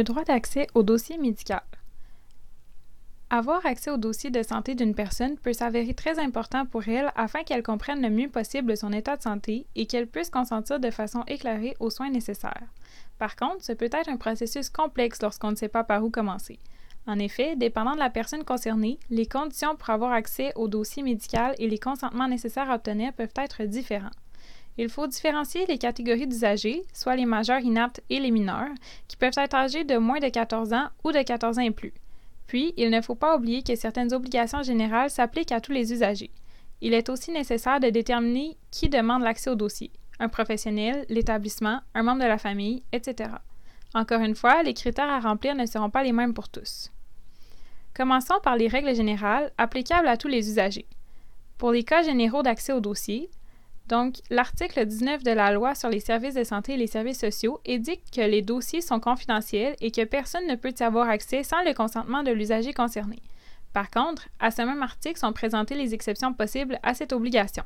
[0.00, 1.60] Le droit d'accès au dossier médical.
[3.28, 7.42] Avoir accès au dossier de santé d'une personne peut s'avérer très important pour elle afin
[7.42, 11.22] qu'elle comprenne le mieux possible son état de santé et qu'elle puisse consentir de façon
[11.26, 12.72] éclairée aux soins nécessaires.
[13.18, 16.58] Par contre, ce peut être un processus complexe lorsqu'on ne sait pas par où commencer.
[17.06, 21.54] En effet, dépendant de la personne concernée, les conditions pour avoir accès au dossier médical
[21.58, 24.16] et les consentements nécessaires à obtenir peuvent être différents.
[24.80, 28.70] Il faut différencier les catégories d'usagers, soit les majeurs inaptes et les mineurs,
[29.08, 31.92] qui peuvent être âgés de moins de 14 ans ou de 14 ans et plus.
[32.46, 36.30] Puis, il ne faut pas oublier que certaines obligations générales s'appliquent à tous les usagers.
[36.80, 42.02] Il est aussi nécessaire de déterminer qui demande l'accès au dossier un professionnel, l'établissement, un
[42.02, 43.32] membre de la famille, etc.
[43.92, 46.90] Encore une fois, les critères à remplir ne seront pas les mêmes pour tous.
[47.94, 50.86] Commençons par les règles générales applicables à tous les usagers.
[51.58, 53.28] Pour les cas généraux d'accès au dossier,
[53.90, 57.58] donc, l'article 19 de la loi sur les services de santé et les services sociaux
[57.68, 61.60] indique que les dossiers sont confidentiels et que personne ne peut y avoir accès sans
[61.64, 63.18] le consentement de l'usager concerné.
[63.72, 67.64] Par contre, à ce même article sont présentées les exceptions possibles à cette obligation.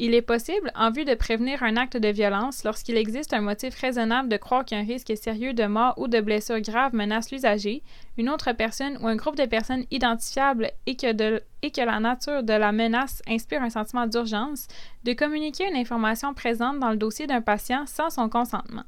[0.00, 3.74] Il est possible, en vue de prévenir un acte de violence, lorsqu'il existe un motif
[3.80, 7.82] raisonnable de croire qu'un risque sérieux de mort ou de blessure grave menace l'usager,
[8.16, 12.70] une autre personne ou un groupe de personnes identifiables et que, la nature de la
[12.70, 14.68] menace inspire un sentiment d'urgence,
[15.02, 18.84] de communiquer une information présente dans le dossier d'un patient sans son consentement.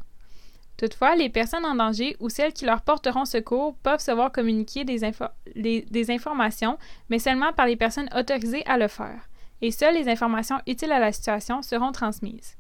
[0.77, 4.85] Toutefois, les personnes en danger ou celles qui leur porteront secours peuvent se voir communiquer
[4.85, 9.27] des informations, mais seulement par les personnes autorisées à le faire
[9.63, 12.57] et seules les informations utiles à la situation seront transmises.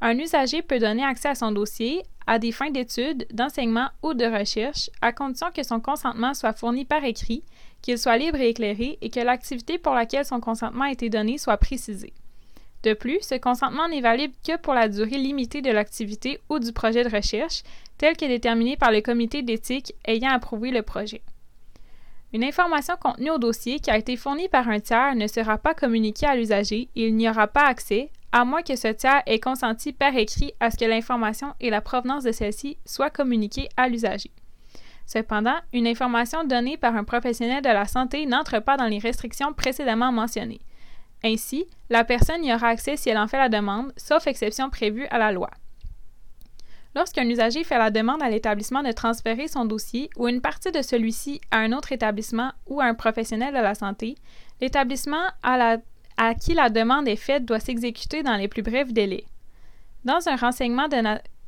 [0.00, 4.24] Un usager peut donner accès à son dossier à des fins d'études, d'enseignement ou de
[4.24, 7.42] recherche, à condition que son consentement soit fourni par écrit,
[7.82, 11.38] qu'il soit libre et éclairé et que l'activité pour laquelle son consentement a été donné
[11.38, 12.12] soit précisée.
[12.82, 16.72] De plus, ce consentement n'est valide que pour la durée limitée de l'activité ou du
[16.72, 17.62] projet de recherche,
[17.98, 21.20] tel que déterminé par le comité d'éthique ayant approuvé le projet.
[22.32, 25.74] Une information contenue au dossier qui a été fournie par un tiers ne sera pas
[25.74, 29.40] communiquée à l'usager et il n'y aura pas accès, à moins que ce tiers ait
[29.40, 33.88] consenti par écrit à ce que l'information et la provenance de celle-ci soient communiquées à
[33.88, 34.30] l'usager.
[35.06, 39.52] Cependant, une information donnée par un professionnel de la santé n'entre pas dans les restrictions
[39.52, 40.60] précédemment mentionnées.
[41.24, 45.06] Ainsi, la personne y aura accès si elle en fait la demande, sauf exception prévue
[45.10, 45.50] à la loi.
[46.96, 50.82] Lorsqu'un usager fait la demande à l'établissement de transférer son dossier ou une partie de
[50.82, 54.16] celui-ci à un autre établissement ou à un professionnel de la santé,
[54.60, 55.78] l'établissement à,
[56.34, 59.24] qui la demande est faite doit s'exécuter dans les plus brefs délais.
[60.04, 60.96] Dans un renseignement de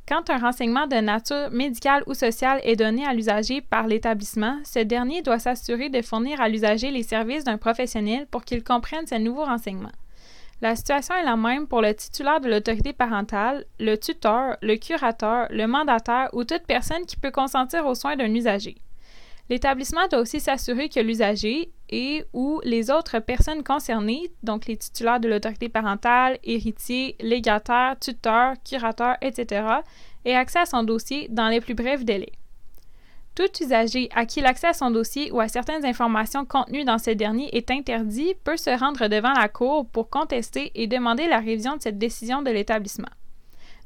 [0.07, 4.79] quand un renseignement de nature médicale ou sociale est donné à l'usager par l'établissement, ce
[4.79, 9.15] dernier doit s'assurer de fournir à l'usager les services d'un professionnel pour qu'il comprenne ce
[9.15, 9.91] nouveau renseignement.
[10.63, 15.47] La situation est la même pour le titulaire de l'autorité parentale, le tuteur, le curateur,
[15.49, 18.77] le mandataire ou toute personne qui peut consentir aux soins d'un usager.
[19.49, 25.19] L'établissement doit aussi s'assurer que l'usager et ou les autres personnes concernées, donc les titulaires
[25.19, 29.65] de l'autorité parentale, héritiers, légataires, tuteurs, curateurs, etc.,
[30.23, 32.31] aient accès à son dossier dans les plus brefs délais.
[33.35, 37.09] Tout usager à qui l'accès à son dossier ou à certaines informations contenues dans ce
[37.09, 41.75] dernier est interdit peut se rendre devant la Cour pour contester et demander la révision
[41.75, 43.09] de cette décision de l'établissement.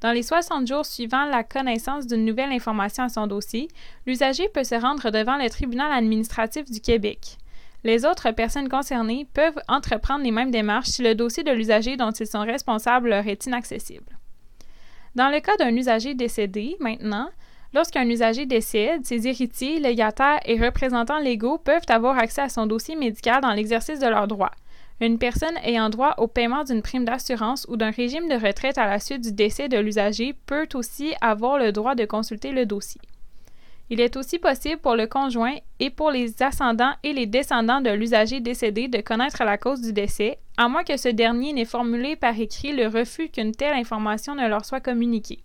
[0.01, 3.69] Dans les 60 jours suivant la connaissance d'une nouvelle information à son dossier,
[4.05, 7.37] l'usager peut se rendre devant le tribunal administratif du Québec.
[7.83, 12.11] Les autres personnes concernées peuvent entreprendre les mêmes démarches si le dossier de l'usager dont
[12.11, 14.17] ils sont responsables leur est inaccessible.
[15.15, 17.29] Dans le cas d'un usager décédé, maintenant,
[17.73, 22.95] Lorsqu'un usager décède, ses héritiers, légataires et représentants légaux peuvent avoir accès à son dossier
[22.95, 24.53] médical dans l'exercice de leurs droits.
[24.99, 28.87] Une personne ayant droit au paiement d'une prime d'assurance ou d'un régime de retraite à
[28.87, 32.99] la suite du décès de l'usager peut aussi avoir le droit de consulter le dossier.
[33.89, 37.91] Il est aussi possible pour le conjoint et pour les ascendants et les descendants de
[37.91, 42.15] l'usager décédé de connaître la cause du décès, à moins que ce dernier n'ait formulé
[42.15, 45.39] par écrit le refus qu'une telle information ne leur soit communiquée.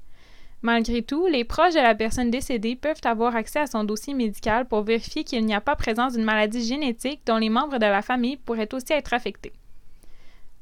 [0.62, 4.64] Malgré tout, les proches de la personne décédée peuvent avoir accès à son dossier médical
[4.66, 8.00] pour vérifier qu'il n'y a pas présence d'une maladie génétique dont les membres de la
[8.00, 9.52] famille pourraient aussi être affectés.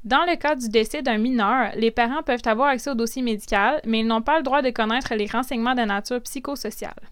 [0.03, 3.79] Dans le cas du décès d'un mineur, les parents peuvent avoir accès au dossier médical,
[3.85, 7.09] mais ils n'ont pas le droit de connaître les renseignements de nature psychosociale.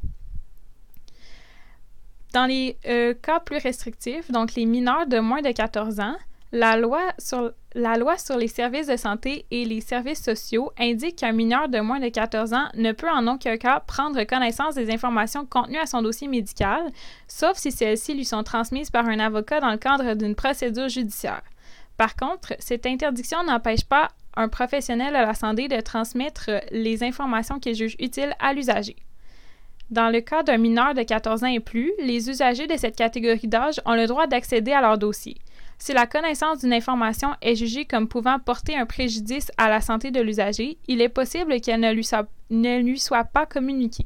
[2.33, 6.15] Dans les euh, cas plus restrictifs, donc les mineurs de moins de 14 ans,
[6.51, 7.51] la loi, sur,
[8.37, 12.53] les services de santé et les services sociaux indique qu'un mineur de moins de 14
[12.53, 16.81] ans ne peut en aucun cas prendre connaissance des informations contenues à son dossier médical,
[17.27, 21.43] sauf si celles-ci lui sont transmises par un avocat dans le cadre d'une procédure judiciaire.
[21.97, 27.59] Par contre, cette interdiction n'empêche pas un professionnel de la santé de transmettre les informations
[27.59, 28.95] qu'il juge utiles à l'usager.
[29.91, 33.47] Dans le cas d'un mineur de 14 ans et plus, les usagers de cette catégorie
[33.47, 35.37] d'âge ont le droit d'accéder à leur dossier.
[35.81, 40.11] Si la connaissance d'une information est jugée comme pouvant porter un préjudice à la santé
[40.11, 44.05] de l'usager, il est possible qu'elle ne, lui soit pas communiquée.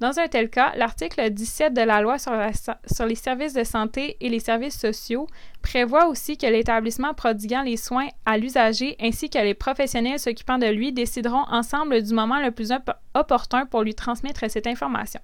[0.00, 2.32] Dans un tel cas, l'article 17 de la loi sur,
[3.06, 5.26] les services de santé et les services sociaux
[5.62, 10.66] prévoit aussi que l'établissement prodiguant les soins à l'usager ainsi que les professionnels s'occupant de
[10.66, 12.72] lui décideront ensemble du moment le plus
[13.14, 15.20] opportun pour lui transmettre cette information.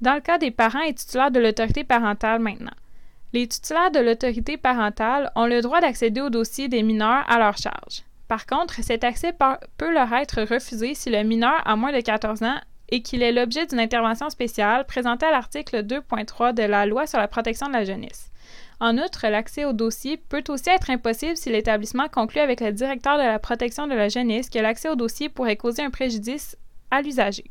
[0.00, 2.72] Dans le cas des parents et titulaires de l'autorité parentale maintenant,
[3.32, 7.56] les titulaires de l'autorité parentale ont le droit d'accéder au dossier des mineurs à leur
[7.56, 8.02] charge.
[8.28, 9.34] Par contre, cet accès
[9.76, 13.32] peut leur être refusé si le mineur a moins de 14 ans et qu'il est
[13.32, 17.72] l'objet d'une intervention spéciale présentée à l'article 2.3 de la Loi sur la protection de
[17.72, 18.30] la jeunesse.
[18.80, 23.16] En outre, l'accès au dossier peut aussi être impossible si l'établissement conclut avec le directeur
[23.16, 26.56] de la protection de la jeunesse que l'accès au dossier pourrait causer un préjudice
[26.90, 27.44] à l'usager.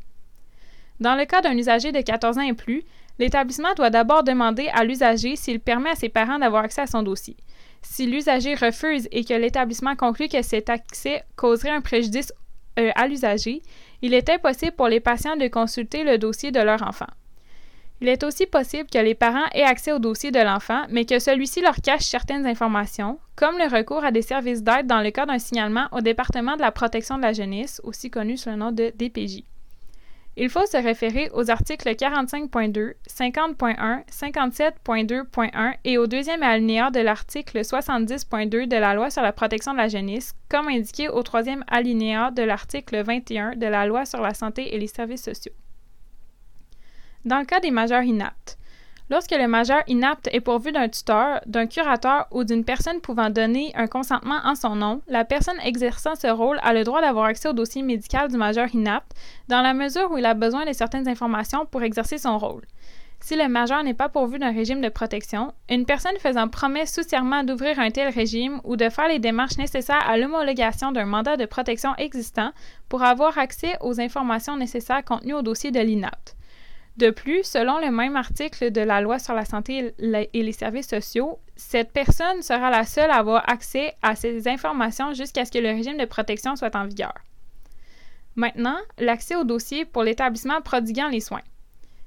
[1.00, 2.84] Dans le cas d'un usager de 14 ans et plus,
[3.18, 7.02] l'établissement doit d'abord demander à l'usager s'il permet à ses parents d'avoir accès à son
[7.02, 7.36] dossier.
[7.82, 12.32] Si l'usager refuse et que l'établissement conclut que cet accès causerait un préjudice
[12.78, 13.62] euh, à l'usager,
[14.00, 17.06] il est impossible pour les patients de consulter le dossier de leur enfant.
[18.00, 21.20] Il est aussi possible que les parents aient accès au dossier de l'enfant, mais que
[21.20, 25.24] celui-ci leur cache certaines informations, comme le recours à des services d'aide dans le cas
[25.24, 28.72] d'un signalement au département de la protection de la jeunesse, aussi connu sous le nom
[28.72, 29.44] de DPJ.
[30.36, 37.60] Il faut se référer aux articles 45.2, 50.1, 57.2.1 et au deuxième alinéa de l'article
[37.60, 42.30] 70.2 de la Loi sur la protection de la jeunesse, comme indiqué au troisième alinéa
[42.30, 45.52] de l'article 21 de la Loi sur la santé et les services sociaux.
[47.26, 48.58] Dans le cas des majeurs inaptes,
[49.12, 53.70] Lorsque le majeur inapte est pourvu d'un tuteur, d'un curateur ou d'une personne pouvant donner
[53.74, 57.50] un consentement en son nom, la personne exerçant ce rôle a le droit d'avoir accès
[57.50, 59.12] au dossier médical du majeur inapte
[59.48, 62.62] dans la mesure où il a besoin de certaines informations pour exercer son rôle.
[63.20, 67.06] Si le majeur n'est pas pourvu d'un régime de protection, une personne faisant promesse sous
[67.06, 71.36] serment d'ouvrir un tel régime ou de faire les démarches nécessaires à l'homologation d'un mandat
[71.36, 72.52] de protection existant
[72.88, 76.34] pour avoir accès aux informations nécessaires contenues au dossier de l'INAPT.
[76.96, 80.88] De plus, selon le même article de la loi sur la santé et les services
[80.88, 85.58] sociaux, cette personne sera la seule à avoir accès à ces informations jusqu'à ce que
[85.58, 87.14] le régime de protection soit en vigueur.
[88.36, 91.42] Maintenant, l'accès au dossier pour l'établissement prodiguant les soins.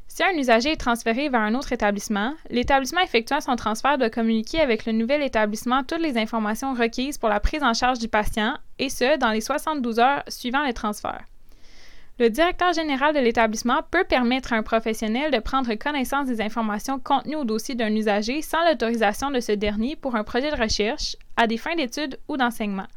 [0.07, 4.61] Si un usager est transféré vers un autre établissement, l'établissement effectuant son transfert doit communiquer
[4.61, 8.55] avec le nouvel établissement toutes les informations requises pour la prise en charge du patient,
[8.77, 11.25] et ce, dans les 72 heures suivant le transfert.
[12.17, 16.97] Le directeur général de l'établissement peut permettre à un professionnel de prendre connaissance des informations
[16.97, 21.17] contenues au dossier d'un usager sans l'autorisation de ce dernier pour un projet de recherche,
[21.35, 22.87] à des fins d'études ou d'enseignement.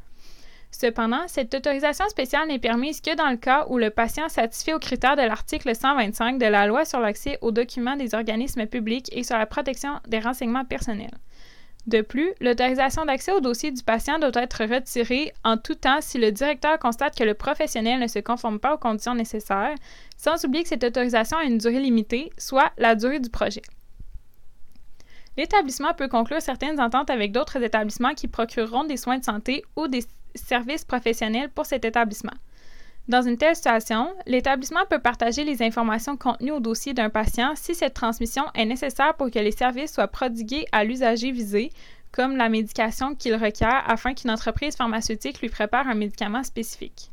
[0.70, 4.78] Cependant, cette autorisation spéciale n'est permise que dans le cas où le patient satisfait aux
[4.78, 9.24] critères de l'article 125 de la Loi sur l'accès aux documents des organismes publics et
[9.24, 11.18] sur la protection des renseignements personnels.
[11.88, 16.18] De plus, l'autorisation d'accès au dossier du patient doit être retirée en tout temps si
[16.18, 19.74] le directeur constate que le professionnel ne se conforme pas aux conditions nécessaires,
[20.18, 23.62] sans oublier que cette autorisation a une durée limitée, soit la durée du projet.
[25.38, 29.88] L'établissement peut conclure certaines ententes avec d'autres établissements qui procureront des soins de santé ou
[29.88, 30.04] des
[30.34, 32.34] services professionnels pour cet établissement.
[33.08, 37.74] Dans une telle situation, l'établissement peut partager les informations contenues au dossier d'un patient si
[37.74, 41.72] cette transmission est nécessaire pour que les services soient prodigués à l'usager visé,
[42.12, 47.10] comme la médication qu'il requiert afin qu'une entreprise pharmaceutique lui prépare un médicament spécifique.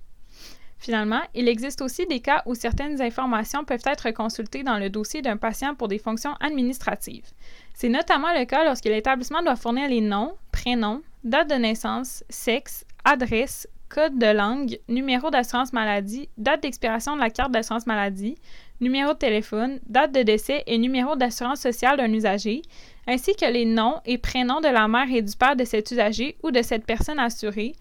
[0.80, 5.22] Finalement, il existe aussi des cas où certaines informations peuvent être consultées dans le dossier
[5.22, 7.32] d'un patient pour des fonctions administratives.
[7.74, 12.86] C'est notamment le cas lorsque l'établissement doit fournir les noms, prénoms, date de naissance, sexe,
[13.06, 18.36] adresse, code de langue, numéro d'assurance maladie, date d'expiration de la carte d'assurance maladie,
[18.82, 22.62] numéro de téléphone, date de décès et numéro d'assurance sociale d'un usager,
[23.08, 26.38] ainsi que les noms et prénoms de la mère et du père de cet usager
[26.44, 27.74] ou de cette personne assurée,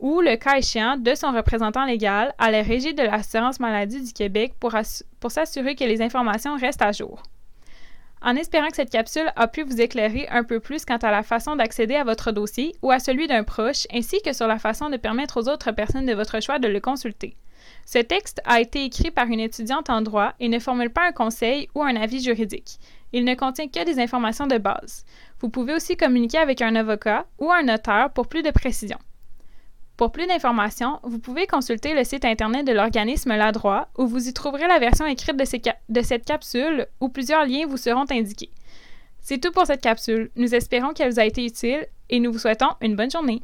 [0.00, 4.12] ou, le cas échéant, de son représentant légal à la Régie de l'assurance maladie du
[4.12, 4.72] Québec pour,
[5.30, 7.22] s'assurer que les informations restent à jour.
[8.22, 11.22] En espérant que cette capsule a pu vous éclairer un peu plus quant à la
[11.22, 14.90] façon d'accéder à votre dossier ou à celui d'un proche, ainsi que sur la façon
[14.90, 17.36] de permettre aux autres personnes de votre choix de le consulter.
[17.84, 21.12] Ce texte a été écrit par une étudiante en droit et ne formule pas un
[21.12, 22.78] conseil ou un avis juridique.
[23.12, 25.04] Il ne contient que des informations de base.
[25.40, 28.98] Vous pouvez aussi communiquer avec un avocat ou un notaire pour plus de précision.
[29.98, 34.28] Pour plus d'informations, vous pouvez consulter le site Internet de l'organisme La Droit où vous
[34.28, 38.52] y trouverez la version écrite de cette capsule où plusieurs liens vous seront indiqués.
[39.20, 40.30] C'est tout pour cette capsule.
[40.36, 43.42] Nous espérons qu'elle vous a été utile et nous vous souhaitons une bonne journée.